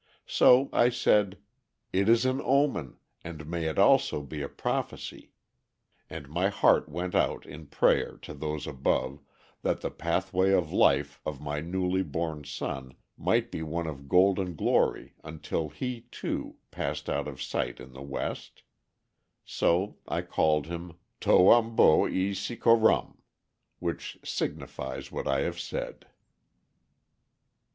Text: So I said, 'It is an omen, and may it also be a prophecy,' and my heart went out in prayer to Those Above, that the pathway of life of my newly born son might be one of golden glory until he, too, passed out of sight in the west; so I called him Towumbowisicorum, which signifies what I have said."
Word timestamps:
So 0.25 0.67
I 0.73 0.89
said, 0.89 1.37
'It 1.93 2.09
is 2.09 2.25
an 2.25 2.41
omen, 2.43 2.97
and 3.23 3.45
may 3.45 3.65
it 3.65 3.77
also 3.77 4.23
be 4.23 4.41
a 4.41 4.49
prophecy,' 4.49 5.31
and 6.09 6.27
my 6.27 6.49
heart 6.49 6.89
went 6.89 7.13
out 7.13 7.45
in 7.45 7.67
prayer 7.67 8.17
to 8.23 8.33
Those 8.33 8.65
Above, 8.65 9.19
that 9.61 9.81
the 9.81 9.91
pathway 9.91 10.53
of 10.53 10.71
life 10.73 11.21
of 11.23 11.39
my 11.39 11.59
newly 11.61 12.01
born 12.01 12.45
son 12.45 12.95
might 13.15 13.51
be 13.51 13.61
one 13.61 13.85
of 13.85 14.09
golden 14.09 14.55
glory 14.55 15.13
until 15.23 15.69
he, 15.69 16.01
too, 16.09 16.55
passed 16.71 17.07
out 17.07 17.27
of 17.27 17.39
sight 17.39 17.79
in 17.79 17.93
the 17.93 18.01
west; 18.01 18.63
so 19.45 19.99
I 20.07 20.23
called 20.23 20.65
him 20.65 20.93
Towumbowisicorum, 21.19 23.17
which 23.77 24.17
signifies 24.23 25.11
what 25.11 25.27
I 25.27 25.41
have 25.41 25.59
said." 25.59 26.07